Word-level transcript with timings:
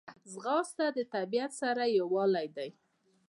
ځغاسته 0.31 0.85
د 0.97 0.99
طبیعت 1.13 1.51
سره 1.61 1.83
یووالی 1.97 2.47
دی 2.55 2.69